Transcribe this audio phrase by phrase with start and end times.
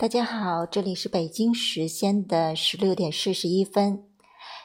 [0.00, 4.04] 大家好，这里是北京时间的十六点四十一分。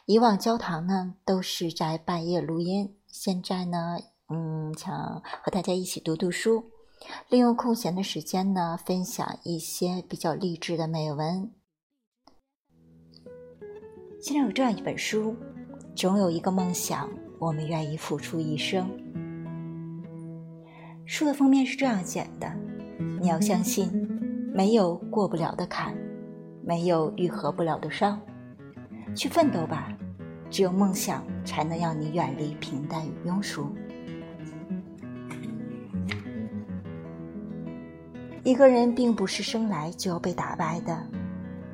[0.05, 3.97] 以往教堂呢都是在半夜录音，现在呢，
[4.29, 4.95] 嗯，想
[5.41, 6.65] 和大家一起读读书，
[7.29, 11.51] 利用空闲的时间呢，分享一些比较励志的美文。
[14.21, 15.35] 现在有这样一本书，
[15.95, 17.09] 总有一个梦想，
[17.39, 18.87] 我们愿意付出一生。
[21.07, 22.55] 书的封面是这样写的：
[23.19, 23.89] 你要相信，
[24.53, 25.97] 没有过不了的坎，
[26.63, 28.21] 没有愈合不了的伤。
[29.15, 29.91] 去奋斗吧，
[30.49, 33.67] 只有梦想才能让你远离平淡与庸俗。
[38.43, 41.01] 一个人并不是生来就要被打败的，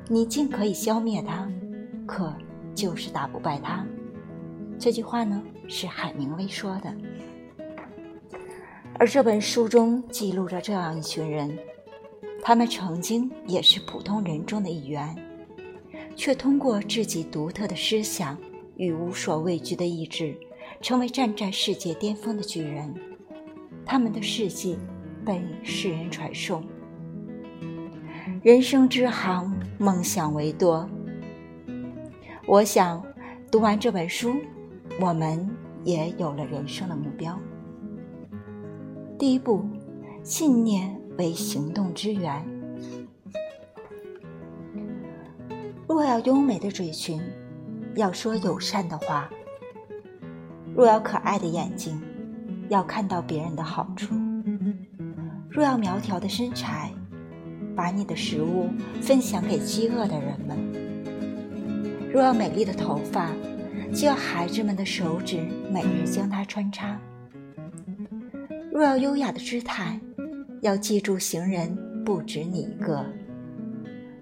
[0.08, 1.46] 你尽可以消灭他，
[2.06, 2.34] 可
[2.74, 3.84] 就是打不败他。
[4.78, 6.94] 这句话呢，是海明威说的。
[8.98, 11.58] 而这本书中记录着这样一群人，
[12.42, 15.16] 他们曾经也是普通人中的一员。
[16.16, 18.36] 却通过自己独特的思想
[18.76, 20.36] 与无所畏惧的意志，
[20.82, 22.92] 成为站在世界巅峰的巨人。
[23.86, 24.78] 他们的事迹
[25.24, 26.62] 被世人传颂。
[28.42, 30.86] 人生之行，梦想为多。
[32.46, 33.02] 我想，
[33.50, 34.34] 读完这本书，
[35.00, 35.48] 我们
[35.84, 37.38] 也有了人生的目标。
[39.18, 39.64] 第一步，
[40.22, 42.42] 信念为行动之源。
[45.86, 47.20] 若要优美的嘴唇，
[47.94, 49.28] 要说友善的话；
[50.74, 52.00] 若要可爱的眼睛，
[52.70, 54.14] 要看到别人的好处；
[55.50, 56.90] 若要苗条的身材，
[57.76, 58.70] 把你的食物
[59.02, 60.56] 分享给饥饿的人们；
[62.10, 63.30] 若要美丽的头发，
[63.94, 66.96] 就要孩子们的手指每日将它穿插；
[68.72, 70.00] 若要优雅的姿态，
[70.60, 73.04] 要记住行人不止你一个。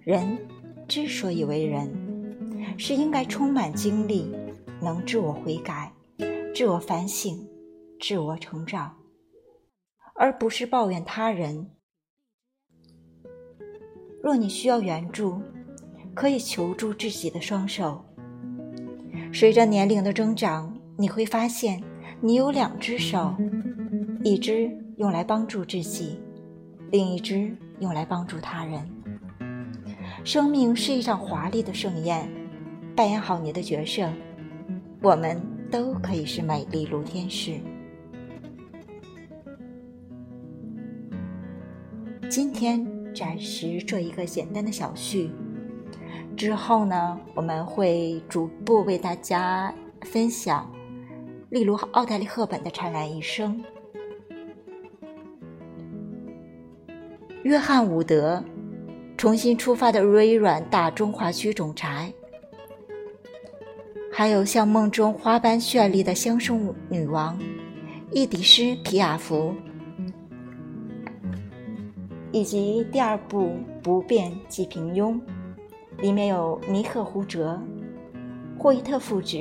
[0.02, 0.38] 人。
[0.88, 1.86] 之所以为人，
[2.78, 4.34] 是应该充满精力，
[4.80, 5.92] 能自我悔改、
[6.54, 7.46] 自我反省、
[8.00, 8.96] 自我成长，
[10.14, 11.68] 而不是抱怨他人。
[14.22, 15.42] 若你需要援助，
[16.14, 18.02] 可以求助自己的双手。
[19.30, 21.82] 随着年龄的增长，你会发现
[22.22, 23.36] 你有两只手，
[24.24, 26.18] 一只用来帮助自己，
[26.90, 28.88] 另一只用来帮助他人。
[30.24, 32.28] 生命是一场华丽的盛宴，
[32.96, 34.10] 扮演好你的角色，
[35.02, 35.40] 我们
[35.70, 37.60] 都可以是美丽如天使。
[42.28, 45.30] 今天暂时做一个简单的小序，
[46.36, 49.72] 之后呢，我们会逐步为大家
[50.02, 50.70] 分享，
[51.48, 53.64] 例如奥黛丽·赫本的灿烂一生，
[57.48, 58.44] 约翰·伍德。
[59.16, 62.12] 重新出发的微软大中华区总裁，
[64.12, 67.36] 还有像梦中花般绚丽的香颂女王
[68.12, 69.52] 伊迪丝·皮亚夫，
[72.32, 73.46] 以及第二部
[73.82, 75.14] 《不变即平庸》，
[76.02, 77.58] 里面有尼克·胡哲、
[78.58, 79.38] 霍伊特父子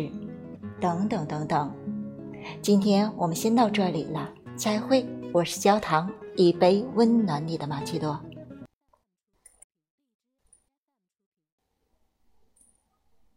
[0.79, 1.71] 等等等等。
[2.61, 5.05] 今天我们先到这里了，再会。
[5.33, 8.19] 我是焦糖，一杯温暖你的玛奇朵。